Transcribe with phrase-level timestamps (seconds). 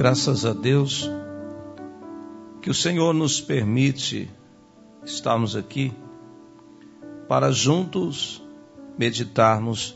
[0.00, 1.10] Graças a Deus
[2.62, 4.30] que o Senhor nos permite
[5.04, 5.92] estarmos aqui
[7.28, 8.42] para juntos
[8.96, 9.94] meditarmos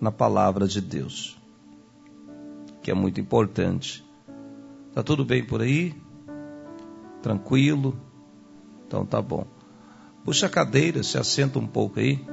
[0.00, 1.36] na palavra de Deus,
[2.80, 4.08] que é muito importante.
[4.94, 5.92] Tá tudo bem por aí?
[7.20, 7.98] Tranquilo?
[8.86, 9.44] Então tá bom.
[10.24, 12.24] Puxa a cadeira, se assenta um pouco aí.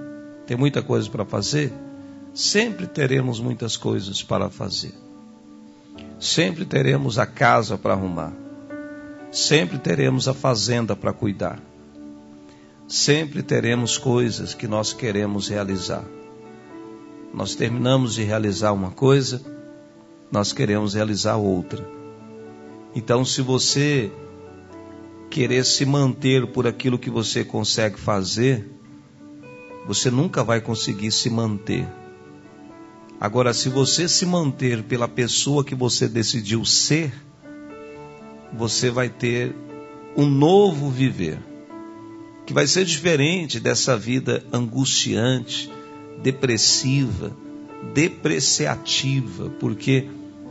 [0.45, 1.73] Tem muita coisa para fazer?
[2.35, 4.93] Sempre teremos muitas coisas para fazer.
[6.19, 8.33] Sempre teremos a casa para arrumar.
[9.31, 11.59] Sempre teremos a fazenda para cuidar.
[12.87, 16.03] Sempre teremos coisas que nós queremos realizar.
[17.33, 19.41] Nós terminamos de realizar uma coisa,
[20.31, 21.83] nós queremos realizar outra.
[22.95, 24.11] Então, se você
[25.31, 28.69] querer se manter por aquilo que você consegue fazer,
[29.87, 31.87] você nunca vai conseguir se manter.
[33.23, 37.13] Agora, se você se manter pela pessoa que você decidiu ser,
[38.51, 39.55] você vai ter
[40.13, 41.39] um novo viver,
[42.45, 45.71] que vai ser diferente dessa vida angustiante,
[46.21, 47.31] depressiva,
[47.93, 50.09] depreciativa, porque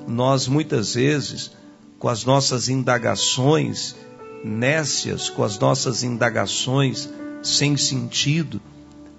[0.09, 1.51] nós muitas vezes,
[1.99, 3.95] com as nossas indagações
[4.43, 7.07] nécias, com as nossas indagações
[7.43, 8.63] sem sentido,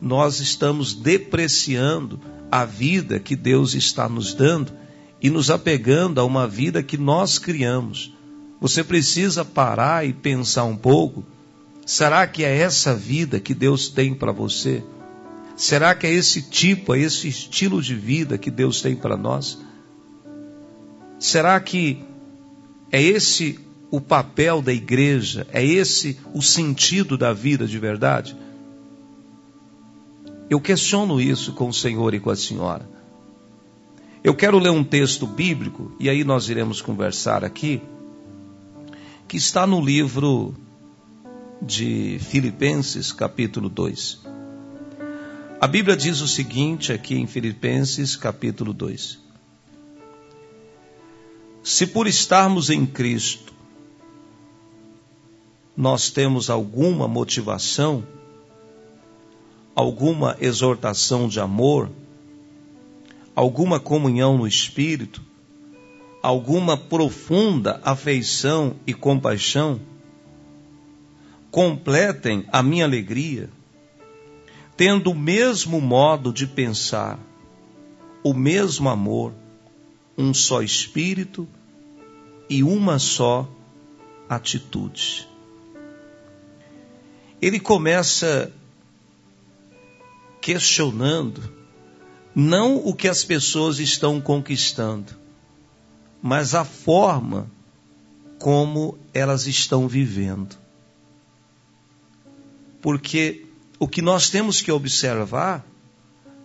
[0.03, 2.19] nós estamos depreciando
[2.51, 4.73] a vida que Deus está nos dando
[5.21, 8.13] e nos apegando a uma vida que nós criamos.
[8.59, 11.25] Você precisa parar e pensar um pouco.
[11.85, 14.83] Será que é essa vida que Deus tem para você?
[15.55, 19.57] Será que é esse tipo, é esse estilo de vida que Deus tem para nós?
[21.17, 22.03] Será que
[22.91, 23.57] é esse
[23.89, 25.47] o papel da igreja?
[25.53, 28.35] É esse o sentido da vida de verdade?
[30.53, 32.87] Eu questiono isso com o Senhor e com a senhora.
[34.23, 37.81] Eu quero ler um texto bíblico e aí nós iremos conversar aqui,
[39.27, 40.53] que está no livro
[41.59, 44.21] de Filipenses, capítulo 2.
[45.59, 49.17] A Bíblia diz o seguinte aqui em Filipenses, capítulo 2:
[51.63, 53.51] Se por estarmos em Cristo,
[55.75, 58.05] nós temos alguma motivação,
[59.75, 61.89] alguma exortação de amor,
[63.35, 65.21] alguma comunhão no espírito,
[66.21, 69.79] alguma profunda afeição e compaixão,
[71.51, 73.49] completem a minha alegria,
[74.77, 77.19] tendo o mesmo modo de pensar,
[78.23, 79.33] o mesmo amor,
[80.17, 81.47] um só espírito
[82.49, 83.47] e uma só
[84.29, 85.27] atitude.
[87.41, 88.51] Ele começa
[90.43, 91.41] questionando
[92.35, 95.13] não o que as pessoas estão conquistando,
[96.21, 97.49] mas a forma
[98.37, 100.57] como elas estão vivendo.
[102.81, 103.45] Porque
[103.79, 105.65] o que nós temos que observar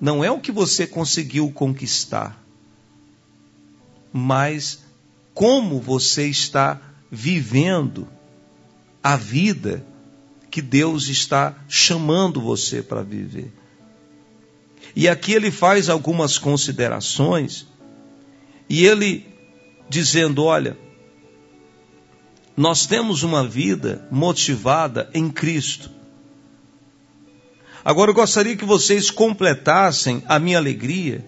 [0.01, 2.41] não é o que você conseguiu conquistar,
[4.13, 4.85] mas
[5.35, 8.07] como você está vivendo
[9.03, 9.85] a vida
[10.49, 13.53] que Deus está chamando você para viver.
[14.95, 17.67] E aqui ele faz algumas considerações,
[18.69, 19.27] e ele
[19.89, 20.77] dizendo: olha,
[22.57, 25.91] nós temos uma vida motivada em Cristo.
[27.85, 31.25] Agora eu gostaria que vocês completassem a minha alegria,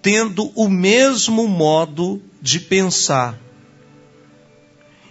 [0.00, 3.38] tendo o mesmo modo de pensar.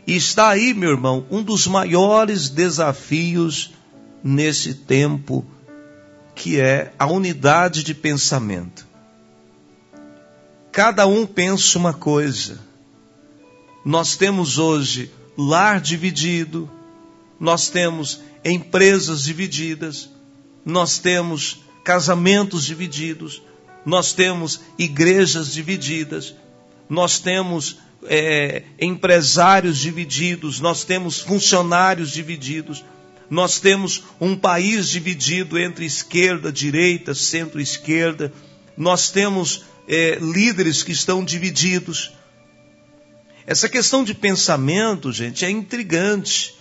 [0.07, 3.73] E está aí, meu irmão, um dos maiores desafios
[4.23, 5.45] nesse tempo
[6.35, 8.87] que é a unidade de pensamento.
[10.71, 12.59] Cada um pensa uma coisa.
[13.83, 16.69] Nós temos hoje lar dividido,
[17.39, 20.09] nós temos empresas divididas,
[20.63, 23.41] nós temos casamentos divididos,
[23.85, 26.35] nós temos igrejas divididas,
[26.87, 32.83] nós temos é, empresários divididos, nós temos funcionários divididos.
[33.31, 38.33] Nós temos um país dividido entre esquerda, direita, centro-esquerda.
[38.75, 42.11] Nós temos é, líderes que estão divididos.
[43.47, 46.57] Essa questão de pensamento, gente, é intrigante,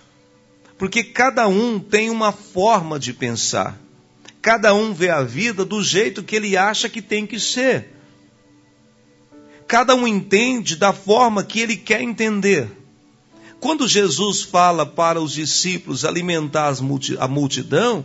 [0.78, 3.76] porque cada um tem uma forma de pensar.
[4.40, 7.88] Cada um vê a vida do jeito que ele acha que tem que ser.
[9.66, 12.79] Cada um entende da forma que ele quer entender.
[13.60, 16.74] Quando Jesus fala para os discípulos alimentar
[17.18, 18.04] a multidão,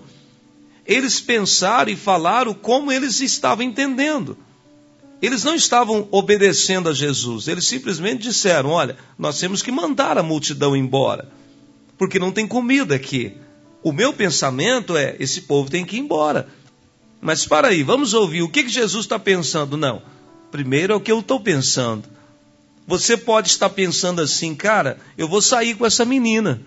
[0.85, 4.37] eles pensaram e falaram como eles estavam entendendo.
[5.21, 10.23] eles não estavam obedecendo a Jesus, eles simplesmente disseram: Olha, nós temos que mandar a
[10.23, 11.31] multidão embora,
[11.97, 13.33] porque não tem comida aqui.
[13.81, 16.49] O meu pensamento é: esse povo tem que ir embora.
[17.21, 19.77] Mas para aí, vamos ouvir o que, que Jesus está pensando.
[19.77, 20.01] Não,
[20.51, 22.03] primeiro é o que eu estou pensando.
[22.87, 26.61] Você pode estar pensando assim, cara, eu vou sair com essa menina,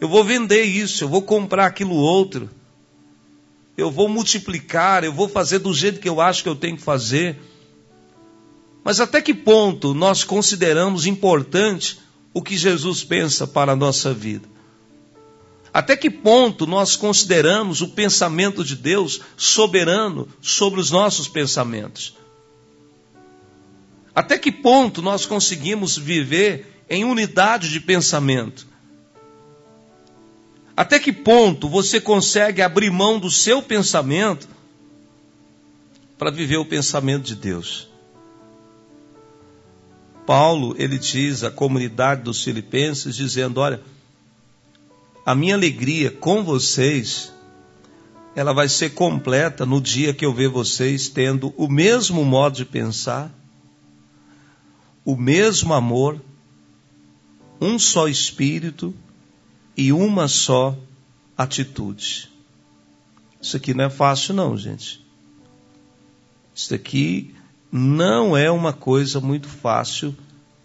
[0.00, 2.50] eu vou vender isso, eu vou comprar aquilo outro
[3.78, 6.82] eu vou multiplicar, eu vou fazer do jeito que eu acho que eu tenho que
[6.82, 7.38] fazer.
[8.82, 12.00] Mas até que ponto nós consideramos importante
[12.34, 14.48] o que Jesus pensa para a nossa vida?
[15.72, 22.16] Até que ponto nós consideramos o pensamento de Deus soberano sobre os nossos pensamentos?
[24.18, 28.66] Até que ponto nós conseguimos viver em unidade de pensamento?
[30.76, 34.48] Até que ponto você consegue abrir mão do seu pensamento
[36.18, 37.88] para viver o pensamento de Deus?
[40.26, 43.80] Paulo, ele diz à comunidade dos filipenses, dizendo: Olha,
[45.24, 47.32] a minha alegria com vocês,
[48.34, 52.64] ela vai ser completa no dia que eu ver vocês tendo o mesmo modo de
[52.64, 53.32] pensar,
[55.08, 56.20] o mesmo amor,
[57.58, 58.94] um só espírito,
[59.74, 60.76] e uma só
[61.34, 62.30] atitude.
[63.40, 65.02] Isso aqui não é fácil, não, gente.
[66.54, 67.34] Isso aqui
[67.72, 70.14] não é uma coisa muito fácil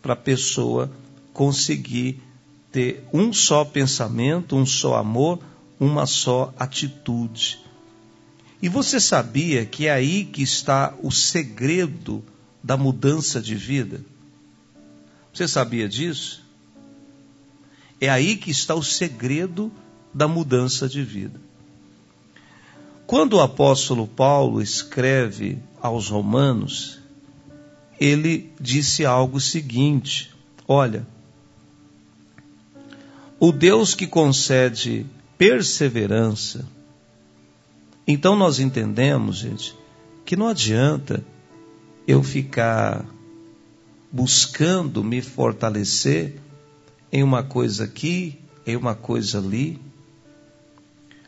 [0.01, 0.91] para a pessoa
[1.31, 2.21] conseguir
[2.69, 5.39] ter um só pensamento, um só amor,
[5.79, 7.61] uma só atitude.
[8.61, 12.21] E você sabia que é aí que está o segredo
[12.61, 14.03] da mudança de vida?
[15.33, 16.43] Você sabia disso?
[17.99, 19.71] É aí que está o segredo
[20.13, 21.41] da mudança de vida.
[23.07, 26.99] Quando o apóstolo Paulo escreve aos Romanos,
[27.99, 30.31] ele disse algo seguinte:
[30.67, 31.05] olha,
[33.39, 35.05] o Deus que concede
[35.37, 36.67] perseverança,
[38.07, 39.75] então nós entendemos, gente,
[40.25, 41.23] que não adianta
[42.07, 43.05] eu ficar
[44.13, 46.35] buscando me fortalecer
[47.11, 49.81] em uma coisa aqui, em uma coisa ali.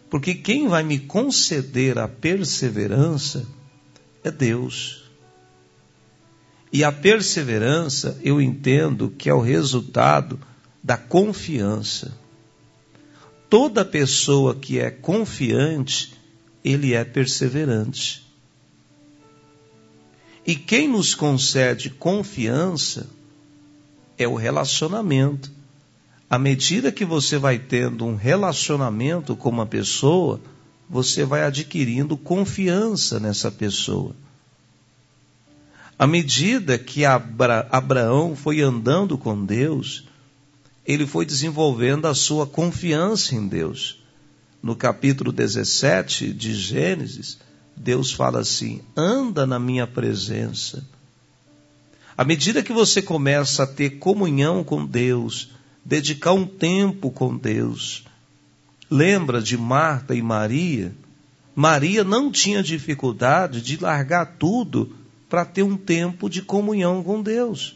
[0.08, 3.44] Porque quem vai me conceder a perseverança
[4.24, 5.04] é Deus.
[6.72, 10.40] E a perseverança eu entendo que é o resultado
[10.84, 12.16] da confiança.
[13.50, 16.14] Toda pessoa que é confiante,
[16.64, 18.25] ele é perseverante.
[20.46, 23.08] E quem nos concede confiança
[24.18, 25.52] é o relacionamento
[26.30, 30.42] à medida que você vai tendo um relacionamento com uma pessoa,
[30.90, 34.16] você vai adquirindo confiança nessa pessoa.
[35.98, 40.06] À medida que Abra Abraão foi andando com Deus,
[40.86, 44.04] ele foi desenvolvendo a sua confiança em Deus.
[44.62, 47.38] No capítulo 17 de Gênesis,
[47.76, 50.84] Deus fala assim: anda na minha presença.
[52.18, 55.50] À medida que você começa a ter comunhão com Deus,
[55.84, 58.06] dedicar um tempo com Deus.
[58.90, 60.96] Lembra de Marta e Maria?
[61.54, 64.96] Maria não tinha dificuldade de largar tudo
[65.30, 67.76] para ter um tempo de comunhão com Deus.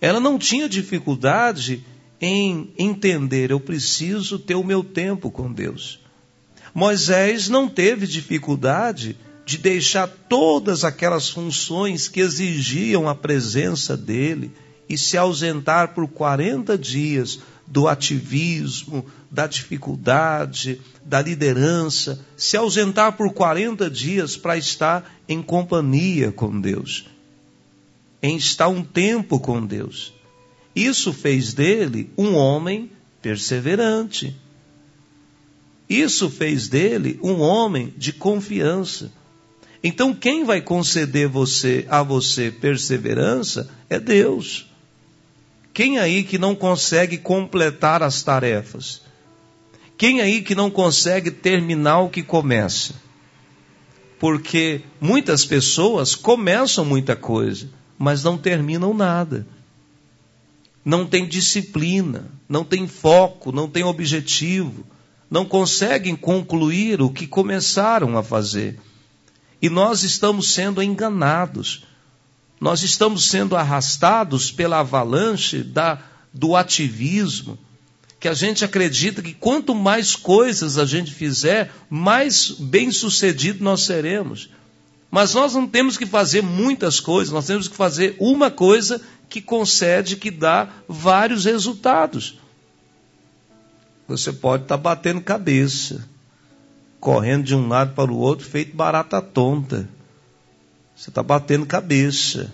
[0.00, 1.84] Ela não tinha dificuldade
[2.20, 6.00] em entender, eu preciso ter o meu tempo com Deus.
[6.74, 14.52] Moisés não teve dificuldade de deixar todas aquelas funções que exigiam a presença dele
[14.88, 23.32] e se ausentar por 40 dias do ativismo, da dificuldade, da liderança, se ausentar por
[23.32, 27.06] 40 dias para estar em companhia com Deus,
[28.22, 30.14] em estar um tempo com Deus.
[30.74, 34.34] Isso fez dele um homem perseverante.
[35.88, 39.10] Isso fez dele um homem de confiança.
[39.82, 44.66] Então, quem vai conceder você a você perseverança é Deus.
[45.72, 49.02] Quem aí que não consegue completar as tarefas?
[49.96, 52.94] Quem aí que não consegue terminar o que começa?
[54.18, 59.46] Porque muitas pessoas começam muita coisa, mas não terminam nada.
[60.84, 64.84] Não tem disciplina, não tem foco, não tem objetivo,
[65.30, 68.78] não conseguem concluir o que começaram a fazer.
[69.60, 71.82] E nós estamos sendo enganados
[72.60, 77.58] nós estamos sendo arrastados pela avalanche da, do ativismo,
[78.18, 83.82] que a gente acredita que quanto mais coisas a gente fizer, mais bem sucedido nós
[83.82, 84.50] seremos.
[85.10, 89.40] Mas nós não temos que fazer muitas coisas, nós temos que fazer uma coisa que
[89.40, 92.38] concede, que dá vários resultados.
[94.08, 96.08] Você pode estar tá batendo cabeça,
[96.98, 99.86] correndo de um lado para o outro, feito barata tonta.
[100.96, 102.50] Você está batendo cabeça.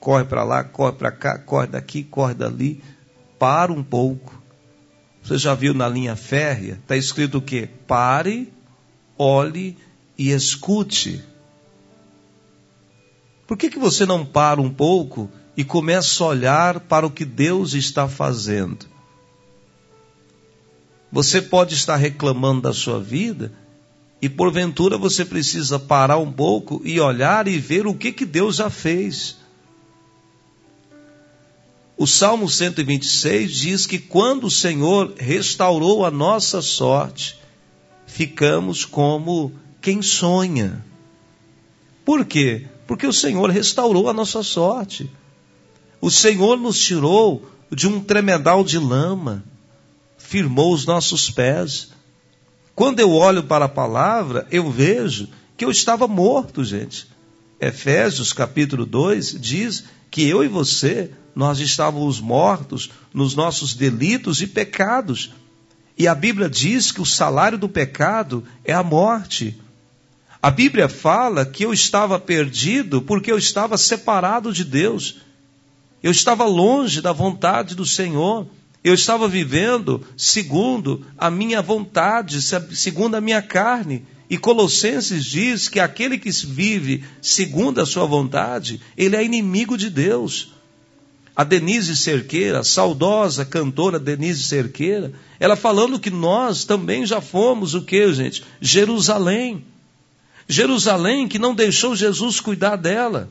[0.00, 2.82] Corre para lá, corre para cá, corre daqui, corre dali.
[3.38, 4.42] Para um pouco.
[5.22, 6.74] Você já viu na linha férrea?
[6.74, 7.68] Está escrito o quê?
[7.86, 8.52] Pare,
[9.16, 9.78] olhe
[10.18, 11.22] e escute.
[13.46, 17.24] Por que, que você não para um pouco e começa a olhar para o que
[17.24, 18.93] Deus está fazendo?
[21.14, 23.52] Você pode estar reclamando da sua vida
[24.20, 28.56] e porventura você precisa parar um pouco e olhar e ver o que, que Deus
[28.56, 29.36] já fez.
[31.96, 37.38] O Salmo 126 diz que quando o Senhor restaurou a nossa sorte,
[38.08, 40.84] ficamos como quem sonha.
[42.04, 42.66] Por quê?
[42.88, 45.08] Porque o Senhor restaurou a nossa sorte.
[46.00, 49.44] O Senhor nos tirou de um tremedal de lama,
[50.34, 51.92] firmou os nossos pés.
[52.74, 57.06] Quando eu olho para a palavra, eu vejo que eu estava morto, gente.
[57.60, 64.48] Efésios capítulo 2 diz que eu e você nós estávamos mortos nos nossos delitos e
[64.48, 65.30] pecados.
[65.96, 69.56] E a Bíblia diz que o salário do pecado é a morte.
[70.42, 75.18] A Bíblia fala que eu estava perdido porque eu estava separado de Deus.
[76.02, 78.48] Eu estava longe da vontade do Senhor.
[78.84, 84.04] Eu estava vivendo segundo a minha vontade, segundo a minha carne.
[84.28, 89.88] E Colossenses diz que aquele que vive segundo a sua vontade, ele é inimigo de
[89.88, 90.52] Deus
[91.36, 97.74] a Denise Cerqueira, a saudosa cantora Denise Cerqueira, ela falando que nós também já fomos
[97.74, 98.44] o que, gente?
[98.60, 99.64] Jerusalém.
[100.46, 103.28] Jerusalém que não deixou Jesus cuidar dela.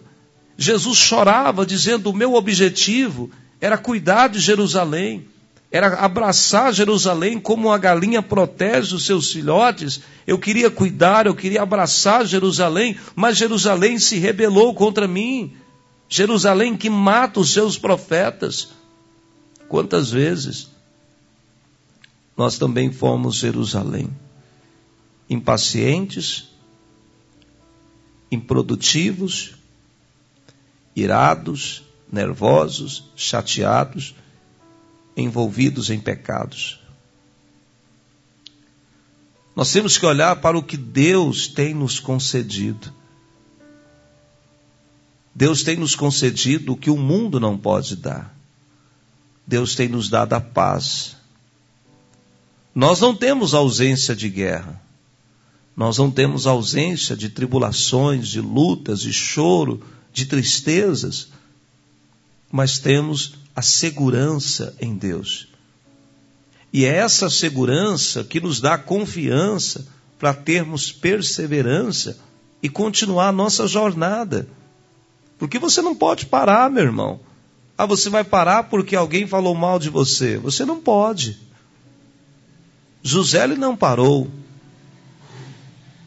[0.58, 3.32] Jesus chorava dizendo: "O meu objetivo
[3.62, 5.26] era cuidar de Jerusalém,
[5.74, 10.02] era abraçar Jerusalém como uma galinha protege os seus filhotes.
[10.28, 15.58] Eu queria cuidar, eu queria abraçar Jerusalém, mas Jerusalém se rebelou contra mim.
[16.08, 18.70] Jerusalém que mata os seus profetas.
[19.68, 20.70] Quantas vezes
[22.38, 24.12] nós também fomos Jerusalém?
[25.28, 26.50] Impacientes,
[28.32, 29.56] improdutivos,
[30.96, 34.14] irados, nervosos, chateados,
[35.16, 36.80] envolvidos em pecados.
[39.56, 42.92] Nós temos que olhar para o que Deus tem nos concedido.
[45.36, 48.36] Deus tem nos concedido o que o mundo não pode dar.
[49.46, 51.16] Deus tem nos dado a paz.
[52.74, 54.82] Nós não temos ausência de guerra.
[55.76, 61.30] Nós não temos ausência de tribulações, de lutas, de choro, de tristezas.
[62.54, 65.48] Mas temos a segurança em Deus.
[66.72, 69.88] E é essa segurança que nos dá confiança
[70.20, 72.16] para termos perseverança
[72.62, 74.48] e continuar a nossa jornada.
[75.40, 77.20] Porque você não pode parar, meu irmão.
[77.76, 80.38] Ah, você vai parar porque alguém falou mal de você.
[80.38, 81.40] Você não pode.
[83.02, 84.30] José ele não parou.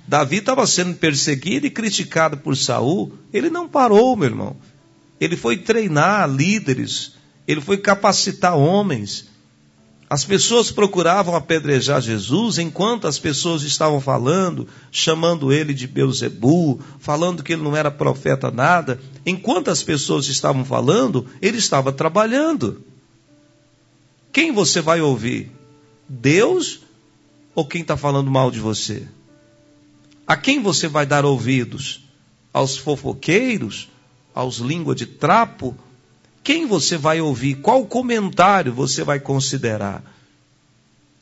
[0.07, 3.13] Davi estava sendo perseguido e criticado por Saul.
[3.33, 4.57] Ele não parou, meu irmão.
[5.21, 7.15] Ele foi treinar líderes.
[7.47, 9.29] Ele foi capacitar homens.
[10.09, 17.43] As pessoas procuravam apedrejar Jesus enquanto as pessoas estavam falando, chamando ele de Beuzebu, falando
[17.43, 19.01] que ele não era profeta nada.
[19.25, 22.85] Enquanto as pessoas estavam falando, ele estava trabalhando.
[24.33, 25.51] Quem você vai ouvir?
[26.09, 26.81] Deus
[27.53, 29.09] ou quem está falando mal de você?
[30.25, 32.05] A quem você vai dar ouvidos?
[32.53, 33.89] Aos fofoqueiros?
[34.37, 35.77] Aos língua de trapo?
[36.47, 40.01] quem você vai ouvir, qual comentário você vai considerar.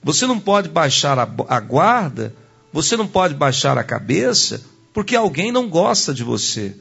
[0.03, 2.35] Você não pode baixar a, a guarda,
[2.71, 6.77] você não pode baixar a cabeça, porque alguém não gosta de você.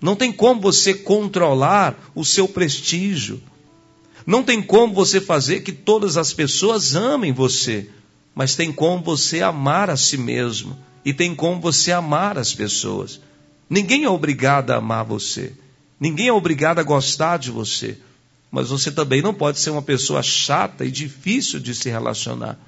[0.00, 3.42] Não tem como você controlar o seu prestígio.
[4.26, 7.90] Não tem como você fazer que todas as pessoas amem você.
[8.34, 10.78] Mas tem como você amar a si mesmo.
[11.04, 13.20] E tem como você amar as pessoas.
[13.70, 15.52] Ninguém é obrigado a amar você.
[16.00, 17.96] Ninguém é obrigado a gostar de você.
[18.50, 22.58] Mas você também não pode ser uma pessoa chata e difícil de se relacionar.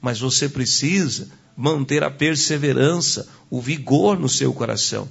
[0.00, 5.06] Mas você precisa manter a perseverança, o vigor no seu coração.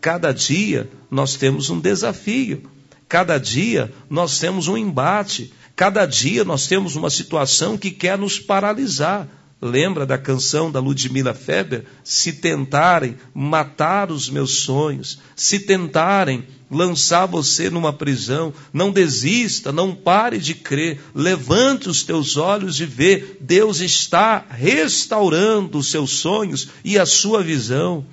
[0.00, 2.70] Cada dia nós temos um desafio.
[3.08, 5.52] Cada dia nós temos um embate.
[5.74, 9.26] Cada dia nós temos uma situação que quer nos paralisar.
[9.64, 11.84] Lembra da canção da Ludmila Feber?
[12.02, 19.94] Se tentarem matar os meus sonhos, se tentarem lançar você numa prisão, não desista, não
[19.94, 26.70] pare de crer, levante os teus olhos e vê, Deus está restaurando os seus sonhos
[26.84, 28.04] e a sua visão.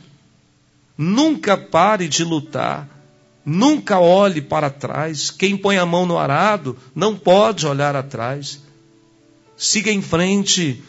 [0.95, 2.87] Nunca pare de lutar,
[3.43, 5.31] nunca olhe para trás.
[5.31, 8.61] Quem põe a mão no arado não pode olhar atrás.
[9.57, 10.83] Siga em frente,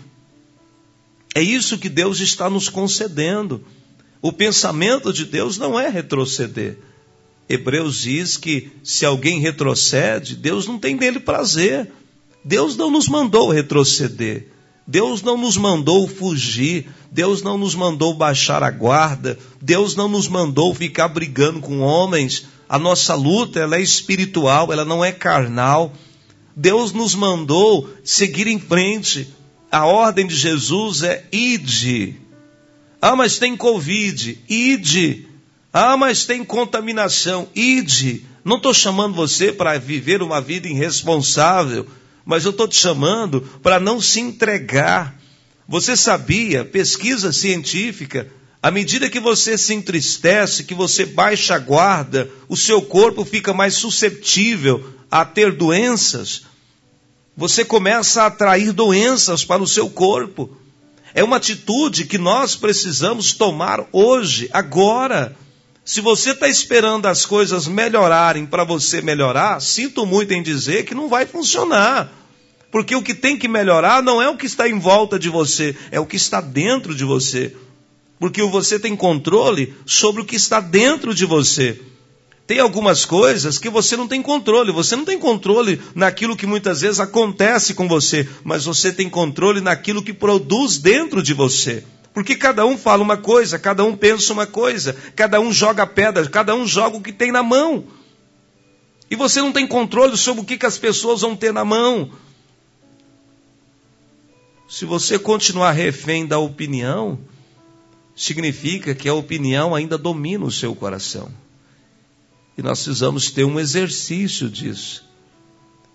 [1.35, 3.65] é isso que Deus está nos concedendo.
[4.21, 6.79] O pensamento de Deus não é retroceder.
[7.49, 11.91] Hebreus diz que se alguém retrocede, Deus não tem dele prazer.
[12.45, 14.49] Deus não nos mandou retroceder.
[14.87, 16.89] Deus não nos mandou fugir.
[17.11, 19.39] Deus não nos mandou baixar a guarda.
[19.61, 22.47] Deus não nos mandou ficar brigando com homens.
[22.69, 25.93] A nossa luta ela é espiritual, ela não é carnal.
[26.55, 29.29] Deus nos mandou seguir em frente
[29.71, 32.17] a ordem de Jesus é ide.
[33.01, 35.27] Ah, mas tem Covid, ide.
[35.73, 38.25] Ah, mas tem contaminação, ide.
[38.45, 41.87] Não estou chamando você para viver uma vida irresponsável,
[42.25, 45.17] mas eu estou te chamando para não se entregar.
[45.69, 48.29] Você sabia, pesquisa científica,
[48.63, 53.55] à medida que você se entristece, que você baixa a guarda, o seu corpo fica
[53.55, 56.43] mais susceptível a ter doenças
[57.37, 60.57] você começa a atrair doenças para o seu corpo.
[61.15, 65.37] É uma atitude que nós precisamos tomar hoje, agora.
[65.85, 70.95] Se você está esperando as coisas melhorarem para você melhorar, sinto muito em dizer que
[70.95, 72.13] não vai funcionar.
[72.71, 75.77] Porque o que tem que melhorar não é o que está em volta de você,
[75.91, 77.57] é o que está dentro de você.
[78.21, 81.81] Porque você tem controle sobre o que está dentro de você.
[82.51, 84.73] Tem algumas coisas que você não tem controle.
[84.73, 89.61] Você não tem controle naquilo que muitas vezes acontece com você, mas você tem controle
[89.61, 91.85] naquilo que produz dentro de você.
[92.13, 96.29] Porque cada um fala uma coisa, cada um pensa uma coisa, cada um joga pedra,
[96.29, 97.85] cada um joga o que tem na mão.
[99.09, 102.11] E você não tem controle sobre o que, que as pessoas vão ter na mão.
[104.69, 107.17] Se você continuar refém da opinião,
[108.17, 111.31] significa que a opinião ainda domina o seu coração.
[112.61, 115.03] E nós precisamos ter um exercício disso.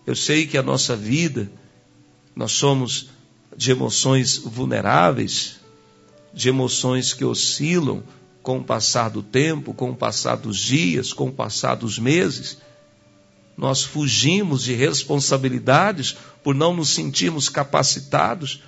[0.04, 1.47] Eu sei que a nossa vida,
[2.36, 3.10] nós somos
[3.56, 5.58] de emoções vulneráveis,
[6.34, 8.04] de emoções que oscilam
[8.41, 12.58] com o passar do tempo, com o passar dos dias, com o passar dos meses.
[13.56, 18.63] Nós fugimos de responsabilidades por não nos sentirmos capacitados.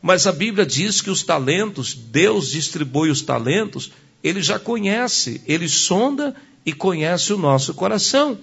[0.00, 3.92] Mas a Bíblia diz que os talentos, Deus distribui os talentos,
[4.24, 6.34] ele já conhece, ele sonda
[6.66, 8.36] e conhece o nosso coração.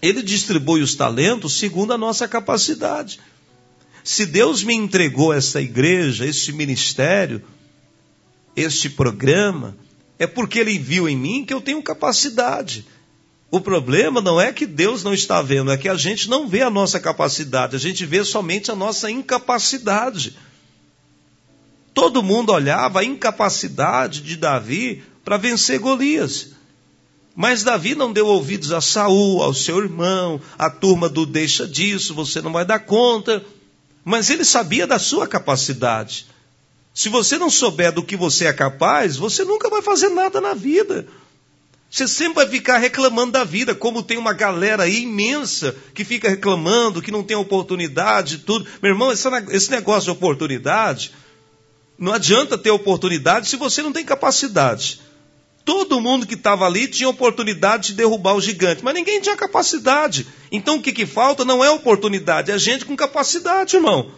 [0.00, 3.20] Ele distribui os talentos segundo a nossa capacidade.
[4.02, 7.42] Se Deus me entregou essa igreja, este ministério,
[8.54, 9.76] este programa,
[10.18, 12.86] é porque Ele viu em mim que eu tenho capacidade.
[13.50, 16.62] O problema não é que Deus não está vendo, é que a gente não vê
[16.62, 20.36] a nossa capacidade, a gente vê somente a nossa incapacidade.
[21.92, 26.55] Todo mundo olhava a incapacidade de Davi para vencer Golias.
[27.36, 32.14] Mas Davi não deu ouvidos a Saul, ao seu irmão, a turma do deixa disso,
[32.14, 33.44] você não vai dar conta.
[34.02, 36.26] Mas ele sabia da sua capacidade.
[36.94, 40.54] Se você não souber do que você é capaz, você nunca vai fazer nada na
[40.54, 41.06] vida.
[41.90, 46.30] Você sempre vai ficar reclamando da vida, como tem uma galera aí imensa que fica
[46.30, 48.66] reclamando, que não tem oportunidade, tudo.
[48.82, 51.12] Meu irmão, esse negócio de oportunidade,
[51.98, 55.04] não adianta ter oportunidade se você não tem capacidade.
[55.66, 60.24] Todo mundo que estava ali tinha oportunidade de derrubar o gigante, mas ninguém tinha capacidade.
[60.52, 64.12] Então o que, que falta não é oportunidade, é gente com capacidade, irmão.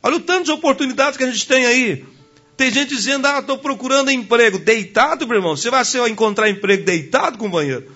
[0.00, 2.04] Olha o tanto de oportunidades que a gente tem aí.
[2.56, 4.56] Tem gente dizendo, ah, estou procurando emprego.
[4.56, 5.56] Deitado, meu irmão?
[5.56, 7.90] Você vai encontrar emprego deitado, companheiro?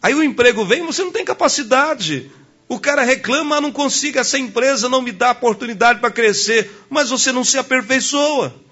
[0.00, 2.30] Aí o emprego vem, você não tem capacidade.
[2.66, 6.70] O cara reclama, ah, não consigo, essa empresa não me dá oportunidade para crescer.
[6.88, 8.62] Mas você não se aperfeiçoa.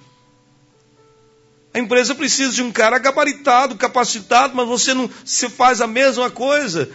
[1.72, 6.28] A empresa precisa de um cara gabaritado, capacitado, mas você não se faz a mesma
[6.30, 6.90] coisa.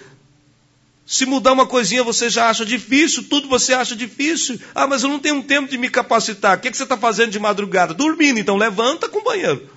[1.06, 4.60] Se mudar uma coisinha você já acha difícil, tudo você acha difícil.
[4.74, 6.58] Ah, mas eu não tenho tempo de me capacitar.
[6.58, 7.94] O que, é que você está fazendo de madrugada?
[7.94, 9.70] Dormindo, então levanta, companheiro.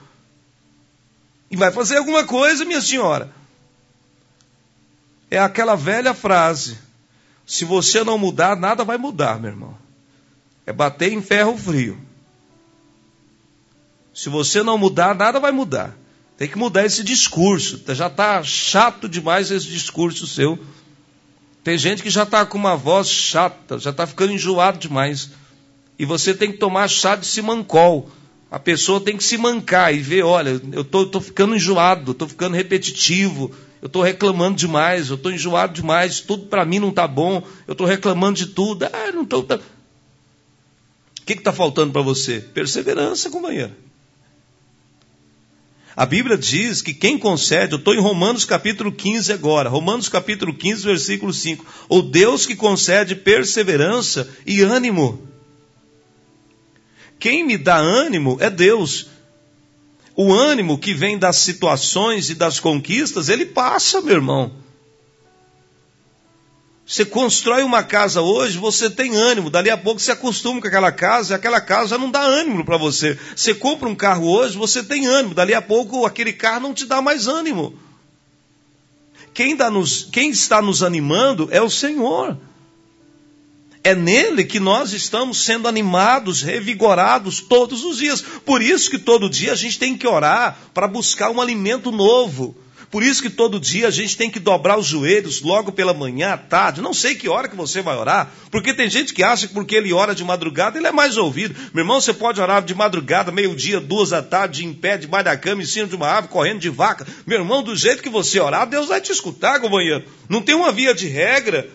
[1.50, 3.30] E vai fazer alguma coisa, minha senhora.
[5.30, 6.78] É aquela velha frase:
[7.46, 9.78] se você não mudar, nada vai mudar, meu irmão.
[10.66, 12.07] É bater em ferro frio.
[14.18, 15.96] Se você não mudar, nada vai mudar.
[16.36, 17.80] Tem que mudar esse discurso.
[17.86, 20.58] Já está chato demais esse discurso seu.
[21.62, 25.30] Tem gente que já está com uma voz chata, já está ficando enjoado demais.
[25.96, 28.10] E você tem que tomar chá de simancol.
[28.50, 32.26] A pessoa tem que se mancar e ver, olha, eu tô, tô ficando enjoado, estou
[32.26, 37.06] ficando repetitivo, eu estou reclamando demais, eu estou enjoado demais, tudo para mim não está
[37.06, 38.84] bom, eu estou reclamando de tudo.
[38.84, 39.42] Ah, não tô.
[39.42, 39.60] O
[41.24, 42.40] que está faltando para você?
[42.40, 43.86] Perseverança, companheiro.
[45.98, 50.54] A Bíblia diz que quem concede, eu estou em Romanos capítulo 15 agora, Romanos capítulo
[50.54, 51.66] 15, versículo 5.
[51.88, 55.20] O Deus que concede perseverança e ânimo.
[57.18, 59.08] Quem me dá ânimo é Deus.
[60.14, 64.52] O ânimo que vem das situações e das conquistas, ele passa, meu irmão.
[66.88, 70.90] Você constrói uma casa hoje, você tem ânimo, dali a pouco você acostuma com aquela
[70.90, 73.18] casa, e aquela casa não dá ânimo para você.
[73.36, 76.86] Você compra um carro hoje, você tem ânimo, dali a pouco aquele carro não te
[76.86, 77.78] dá mais ânimo.
[79.34, 82.38] Quem, nos, quem está nos animando é o Senhor.
[83.84, 88.22] É nele que nós estamos sendo animados, revigorados todos os dias.
[88.22, 92.56] Por isso que todo dia a gente tem que orar para buscar um alimento novo
[92.90, 96.32] por isso que todo dia a gente tem que dobrar os joelhos logo pela manhã,
[96.32, 96.80] à tarde.
[96.80, 99.76] Não sei que hora que você vai orar, porque tem gente que acha que porque
[99.76, 101.54] ele ora de madrugada ele é mais ouvido.
[101.74, 105.36] Meu irmão, você pode orar de madrugada, meio-dia, duas da tarde, em pé, debaixo da
[105.36, 107.06] cama, em cima de uma árvore, correndo de vaca.
[107.26, 110.04] Meu irmão, do jeito que você orar, Deus vai te escutar, companheiro.
[110.28, 111.68] Não tem uma via de regra.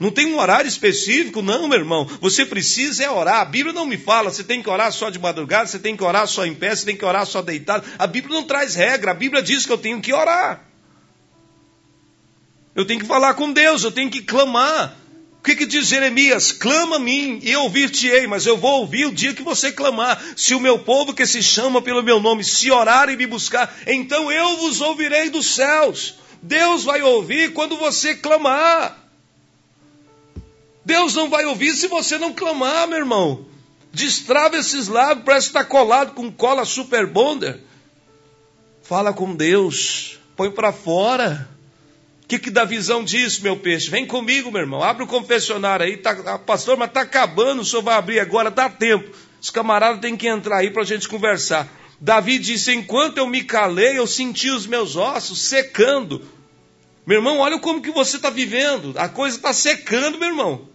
[0.00, 2.08] Não tem um horário específico, não, meu irmão.
[2.22, 3.42] Você precisa é orar.
[3.42, 6.02] A Bíblia não me fala, você tem que orar só de madrugada, você tem que
[6.02, 7.86] orar só em pé, você tem que orar só deitado.
[7.98, 9.10] A Bíblia não traz regra.
[9.10, 10.64] A Bíblia diz que eu tenho que orar.
[12.74, 14.96] Eu tenho que falar com Deus, eu tenho que clamar.
[15.38, 16.50] O que, que diz Jeremias?
[16.50, 20.22] Clama a mim e ouvir-te-ei, mas eu vou ouvir o dia que você clamar.
[20.34, 23.74] Se o meu povo que se chama pelo meu nome se orar e me buscar,
[23.86, 26.14] então eu vos ouvirei dos céus.
[26.42, 28.99] Deus vai ouvir quando você clamar.
[30.84, 33.46] Deus não vai ouvir se você não clamar, meu irmão.
[33.92, 37.60] Destrava esses lábios, parece estar colado com cola super bonder.
[38.82, 41.48] Fala com Deus, põe para fora.
[42.24, 43.90] O que, que da visão diz, meu peixe?
[43.90, 44.82] Vem comigo, meu irmão.
[44.82, 45.96] Abre o confessionário aí.
[45.96, 49.10] Tá, pastor, mas está acabando, o senhor vai abrir agora, dá tempo.
[49.40, 51.68] Os camaradas têm que entrar aí para a gente conversar.
[52.00, 56.24] Davi disse: Enquanto eu me calei, eu senti os meus ossos secando.
[57.06, 58.94] Meu irmão, olha como que você está vivendo.
[58.96, 60.68] A coisa está secando, meu irmão.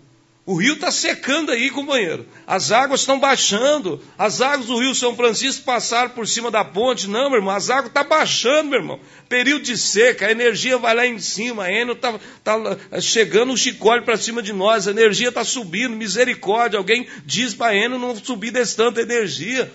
[0.46, 2.28] O rio está secando aí, companheiro.
[2.46, 4.00] As águas estão baixando.
[4.16, 7.10] As águas do rio São Francisco passaram por cima da ponte.
[7.10, 9.00] Não, meu irmão, as águas estão tá baixando, meu irmão.
[9.28, 11.64] Período de seca, a energia vai lá em cima.
[11.64, 14.88] A Enel está tá chegando um chicote para cima de nós.
[14.88, 15.96] A energia está subindo.
[15.96, 16.78] Misericórdia.
[16.78, 19.72] Alguém diz para a não subir desse tanta energia.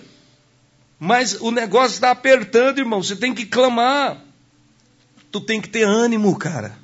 [0.97, 3.03] Mas o negócio está apertando, irmão.
[3.03, 4.30] Você tem que clamar.
[5.31, 6.77] Tu tem que ter ânimo, cara.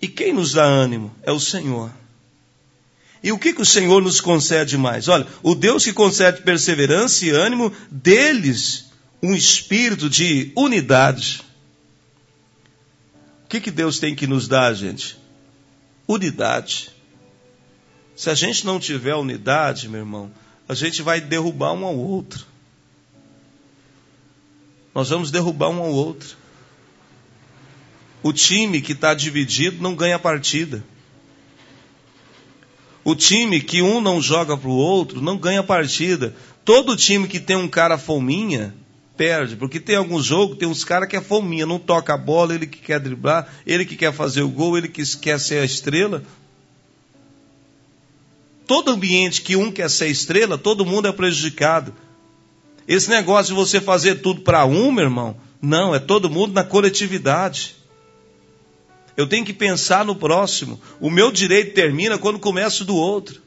[0.00, 1.14] E quem nos dá ânimo?
[1.22, 1.90] É o Senhor.
[3.22, 5.06] E o que, que o Senhor nos concede mais?
[5.06, 8.86] Olha, o Deus que concede perseverança e ânimo, deles
[9.22, 11.42] um espírito de unidade.
[13.44, 15.16] O que, que Deus tem que nos dar, gente?
[16.08, 16.90] Unidade.
[18.16, 20.30] Se a gente não tiver unidade, meu irmão,
[20.68, 22.44] a gente vai derrubar um ao outro.
[24.92, 26.36] Nós vamos derrubar um ao outro.
[28.22, 30.84] O time que está dividido não ganha partida.
[33.04, 36.34] O time que um não joga para o outro não ganha partida.
[36.64, 38.74] Todo time que tem um cara fominha
[39.16, 42.54] perde, porque tem alguns jogos, tem uns caras que é fominha, não toca a bola,
[42.54, 45.64] ele que quer driblar, ele que quer fazer o gol, ele que quer ser a
[45.64, 46.22] estrela.
[48.66, 51.92] Todo ambiente que um quer ser estrela, todo mundo é prejudicado.
[52.86, 56.64] Esse negócio de você fazer tudo para um, meu irmão, não, é todo mundo na
[56.64, 57.76] coletividade.
[59.16, 60.80] Eu tenho que pensar no próximo.
[61.00, 63.42] O meu direito termina quando começa do outro.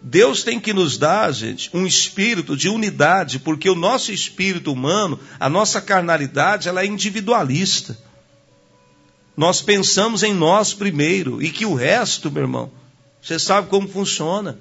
[0.00, 5.18] Deus tem que nos dar, gente, um espírito de unidade, porque o nosso espírito humano,
[5.40, 7.98] a nossa carnalidade, ela é individualista.
[9.36, 12.70] Nós pensamos em nós primeiro e que o resto, meu irmão,
[13.20, 14.58] você sabe como funciona.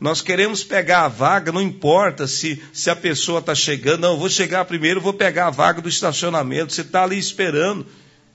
[0.00, 4.18] Nós queremos pegar a vaga, não importa se, se a pessoa está chegando, não, eu
[4.18, 6.72] vou chegar primeiro, vou pegar a vaga do estacionamento.
[6.72, 7.86] Você está ali esperando.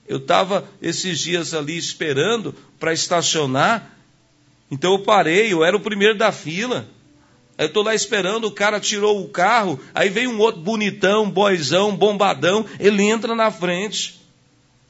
[0.07, 3.95] Eu estava esses dias ali esperando para estacionar,
[4.71, 6.87] então eu parei, eu era o primeiro da fila.
[7.57, 11.29] Aí eu estou lá esperando, o cara tirou o carro, aí vem um outro bonitão,
[11.29, 14.19] boizão, bombadão, ele entra na frente.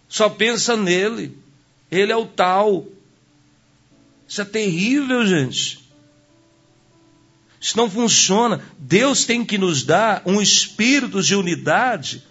[0.08, 1.38] Só pensa nele.
[1.92, 2.86] Ele é o tal.
[4.28, 5.89] Isso é terrível, gente.
[7.60, 8.62] Isso não funciona.
[8.78, 12.24] Deus tem que nos dar um espírito de unidade,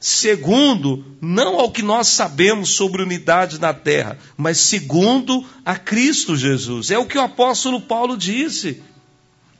[0.00, 6.90] segundo, não ao que nós sabemos sobre unidade na terra, mas segundo a Cristo Jesus.
[6.90, 8.82] É o que o apóstolo Paulo disse.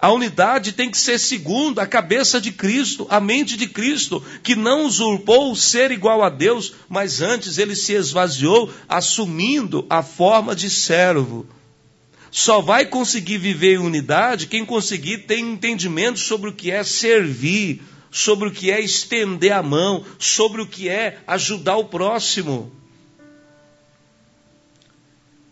[0.01, 4.57] A unidade tem que ser segundo a cabeça de Cristo, a mente de Cristo, que
[4.57, 10.57] não usurpou o ser igual a Deus, mas antes ele se esvaziou, assumindo a forma
[10.57, 11.47] de servo.
[12.35, 17.83] Só vai conseguir viver em unidade quem conseguir ter entendimento sobre o que é servir,
[18.11, 22.73] sobre o que é estender a mão, sobre o que é ajudar o próximo.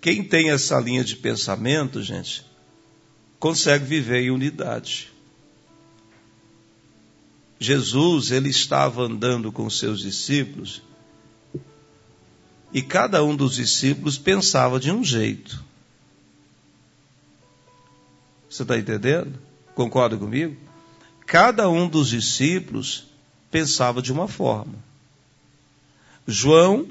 [0.00, 2.46] Quem tem essa linha de pensamento, gente,
[3.38, 5.10] consegue viver em unidade.
[7.58, 10.80] Jesus, ele estava andando com seus discípulos
[12.72, 15.68] e cada um dos discípulos pensava de um jeito.
[18.50, 19.38] Você está entendendo?
[19.76, 20.56] Concorda comigo?
[21.24, 23.06] Cada um dos discípulos
[23.48, 24.74] pensava de uma forma.
[26.26, 26.88] João,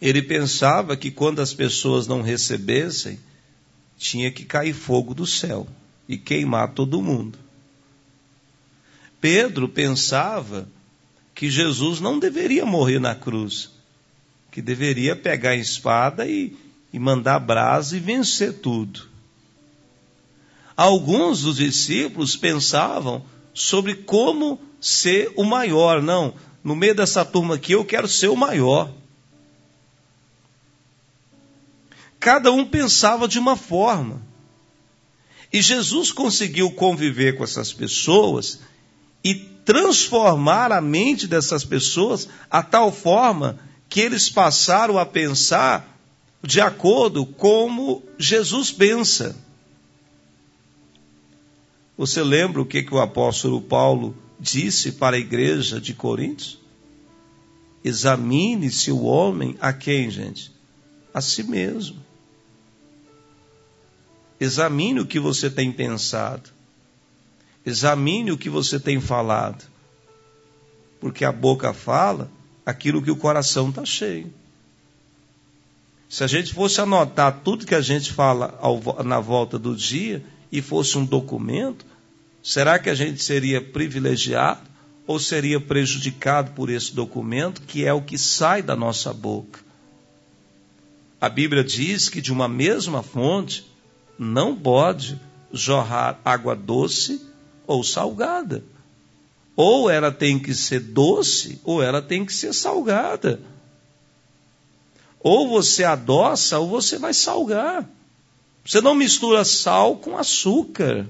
[0.00, 3.18] ele pensava que quando as pessoas não recebessem,
[3.98, 5.66] tinha que cair fogo do céu
[6.08, 7.36] e queimar todo mundo.
[9.20, 10.68] Pedro pensava
[11.34, 13.70] que Jesus não deveria morrer na cruz,
[14.52, 16.56] que deveria pegar a espada e,
[16.92, 19.09] e mandar brasa e vencer tudo.
[20.76, 26.02] Alguns dos discípulos pensavam sobre como ser o maior.
[26.02, 28.90] Não, no meio dessa turma aqui eu quero ser o maior.
[32.18, 34.22] Cada um pensava de uma forma.
[35.52, 38.60] E Jesus conseguiu conviver com essas pessoas
[39.24, 45.98] e transformar a mente dessas pessoas a tal forma que eles passaram a pensar
[46.42, 49.36] de acordo como Jesus pensa.
[52.00, 56.58] Você lembra o que, que o apóstolo Paulo disse para a igreja de Coríntios?
[57.84, 60.50] Examine-se o homem a quem, gente?
[61.12, 61.98] A si mesmo.
[64.40, 66.48] Examine o que você tem pensado.
[67.66, 69.62] Examine o que você tem falado.
[71.00, 72.30] Porque a boca fala
[72.64, 74.32] aquilo que o coração está cheio.
[76.08, 78.58] Se a gente fosse anotar tudo que a gente fala
[79.04, 81.89] na volta do dia e fosse um documento,
[82.42, 84.68] será que a gente seria privilegiado
[85.06, 89.60] ou seria prejudicado por esse documento, que é o que sai da nossa boca?
[91.20, 93.66] A Bíblia diz que de uma mesma fonte
[94.18, 95.20] não pode
[95.52, 97.20] jorrar água doce
[97.66, 98.64] ou salgada.
[99.54, 103.40] Ou ela tem que ser doce, ou ela tem que ser salgada.
[105.18, 107.86] Ou você adoça, ou você vai salgar.
[108.64, 111.06] Você não mistura sal com açúcar.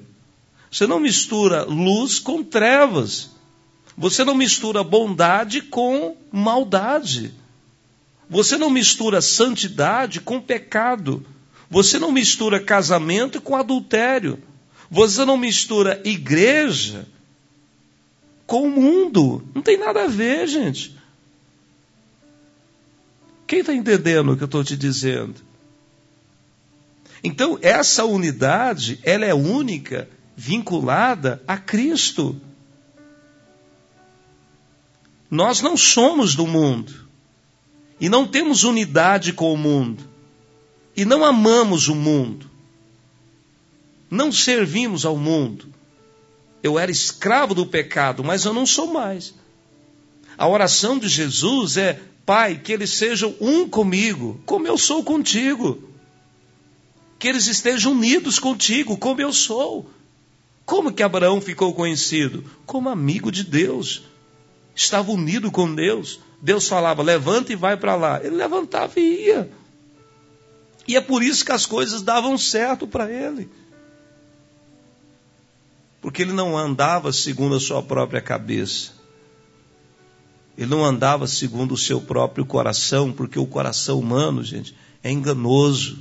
[0.71, 3.31] Você não mistura luz com trevas.
[3.97, 7.35] Você não mistura bondade com maldade.
[8.29, 11.27] Você não mistura santidade com pecado.
[11.69, 14.39] Você não mistura casamento com adultério.
[14.91, 17.07] Você não mistura igreja
[18.47, 19.43] com o mundo.
[19.55, 20.97] Não tem nada a ver, gente.
[23.47, 25.35] Quem está entendendo o que eu estou te dizendo?
[27.23, 30.09] Então, essa unidade, ela é única,
[30.41, 32.41] vinculada a Cristo.
[35.31, 37.09] Nós não somos do mundo.
[38.01, 40.09] E não temos unidade com o mundo
[40.97, 42.51] e não amamos o mundo,
[44.11, 45.69] não servimos ao mundo.
[46.63, 49.35] Eu era escravo do pecado, mas eu não sou mais.
[50.39, 55.89] A oração de Jesus é: Pai, que eles sejam um comigo, como eu sou contigo.
[57.19, 59.91] Que eles estejam unidos contigo, como eu sou.
[60.71, 62.45] Como que Abraão ficou conhecido?
[62.65, 64.05] Como amigo de Deus.
[64.73, 66.21] Estava unido com Deus.
[66.41, 68.21] Deus falava: levanta e vai para lá.
[68.23, 69.51] Ele levantava e ia.
[70.87, 73.51] E é por isso que as coisas davam certo para ele.
[76.01, 78.93] Porque ele não andava segundo a sua própria cabeça.
[80.57, 85.99] Ele não andava segundo o seu próprio coração, porque o coração humano, gente, é enganoso.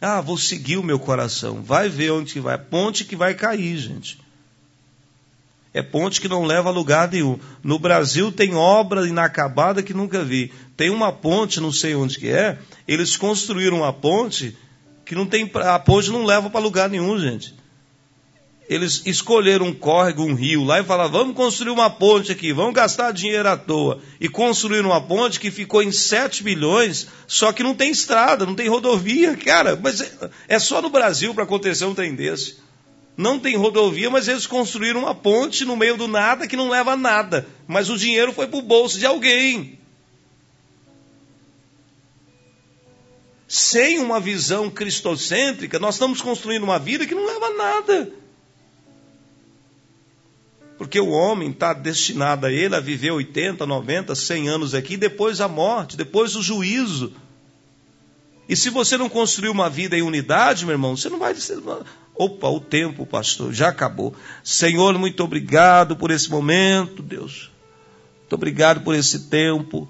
[0.00, 1.62] Ah, vou seguir o meu coração.
[1.62, 2.58] Vai ver onde que vai.
[2.58, 4.18] Ponte que vai cair, gente.
[5.72, 7.38] É ponte que não leva a lugar nenhum.
[7.62, 10.52] No Brasil tem obra inacabada que nunca vi.
[10.76, 12.58] Tem uma ponte, não sei onde que é.
[12.86, 14.56] Eles construíram uma ponte
[15.04, 17.54] que não tem, a ponte não leva para lugar nenhum, gente.
[18.68, 22.74] Eles escolheram um córrego, um rio lá e falaram: vamos construir uma ponte aqui, vamos
[22.74, 24.00] gastar dinheiro à toa.
[24.18, 28.54] E construíram uma ponte que ficou em 7 bilhões, só que não tem estrada, não
[28.54, 29.36] tem rodovia.
[29.36, 32.56] Cara, mas é, é só no Brasil para acontecer um trem desse.
[33.16, 36.92] Não tem rodovia, mas eles construíram uma ponte no meio do nada que não leva
[36.92, 37.46] a nada.
[37.66, 39.78] Mas o dinheiro foi para o bolso de alguém.
[43.46, 48.23] Sem uma visão cristocêntrica, nós estamos construindo uma vida que não leva a nada.
[50.76, 55.40] Porque o homem está destinado a ele a viver 80, 90, 100 anos aqui, depois
[55.40, 57.12] a morte, depois o juízo.
[58.48, 61.34] E se você não construir uma vida em unidade, meu irmão, você não vai.
[62.14, 64.14] Opa, o tempo, pastor, já acabou.
[64.42, 67.50] Senhor, muito obrigado por esse momento, Deus.
[68.20, 69.88] Muito obrigado por esse tempo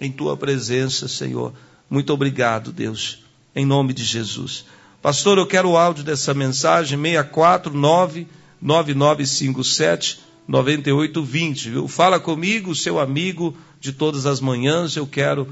[0.00, 1.52] em tua presença, Senhor.
[1.88, 4.64] Muito obrigado, Deus, em nome de Jesus.
[5.00, 8.26] Pastor, eu quero o áudio dessa mensagem, 649
[8.64, 11.88] 9957 9820, viu?
[11.88, 15.48] Fala comigo, seu amigo de todas as manhãs, eu quero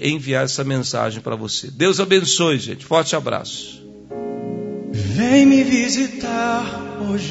[0.00, 1.70] enviar essa mensagem para você.
[1.70, 2.84] Deus abençoe, gente.
[2.84, 3.82] Forte abraço.
[4.92, 7.28] Vem me visitar hoje.